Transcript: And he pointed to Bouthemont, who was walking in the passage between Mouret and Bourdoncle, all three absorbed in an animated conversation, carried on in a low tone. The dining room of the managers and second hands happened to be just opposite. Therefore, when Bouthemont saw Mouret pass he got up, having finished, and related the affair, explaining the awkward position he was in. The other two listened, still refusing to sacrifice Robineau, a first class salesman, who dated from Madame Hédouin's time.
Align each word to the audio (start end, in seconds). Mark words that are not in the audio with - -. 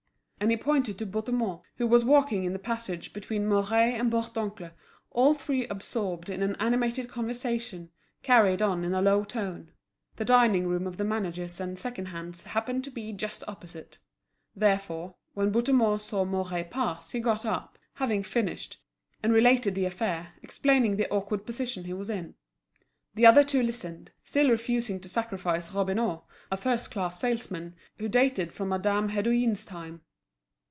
And 0.41 0.49
he 0.49 0.57
pointed 0.57 0.97
to 0.97 1.05
Bouthemont, 1.05 1.61
who 1.77 1.85
was 1.85 2.03
walking 2.03 2.45
in 2.45 2.51
the 2.53 2.57
passage 2.57 3.13
between 3.13 3.45
Mouret 3.45 3.93
and 3.99 4.11
Bourdoncle, 4.11 4.71
all 5.11 5.35
three 5.35 5.67
absorbed 5.67 6.31
in 6.31 6.41
an 6.41 6.55
animated 6.55 7.07
conversation, 7.09 7.91
carried 8.23 8.59
on 8.59 8.83
in 8.83 8.95
a 8.95 9.03
low 9.03 9.23
tone. 9.23 9.71
The 10.15 10.25
dining 10.25 10.65
room 10.67 10.87
of 10.87 10.97
the 10.97 11.03
managers 11.03 11.59
and 11.59 11.77
second 11.77 12.07
hands 12.07 12.41
happened 12.41 12.83
to 12.85 12.89
be 12.89 13.13
just 13.13 13.43
opposite. 13.47 13.99
Therefore, 14.55 15.13
when 15.35 15.51
Bouthemont 15.51 16.01
saw 16.01 16.25
Mouret 16.25 16.69
pass 16.71 17.11
he 17.11 17.19
got 17.19 17.45
up, 17.45 17.77
having 17.93 18.23
finished, 18.23 18.77
and 19.21 19.31
related 19.31 19.75
the 19.75 19.85
affair, 19.85 20.33
explaining 20.41 20.95
the 20.97 21.07
awkward 21.11 21.45
position 21.45 21.83
he 21.83 21.93
was 21.93 22.09
in. 22.09 22.33
The 23.13 23.27
other 23.27 23.43
two 23.43 23.61
listened, 23.61 24.11
still 24.23 24.49
refusing 24.49 24.99
to 25.01 25.07
sacrifice 25.07 25.71
Robineau, 25.75 26.23
a 26.49 26.57
first 26.57 26.89
class 26.89 27.19
salesman, 27.19 27.75
who 27.99 28.09
dated 28.09 28.51
from 28.51 28.69
Madame 28.69 29.09
Hédouin's 29.09 29.63
time. 29.65 30.01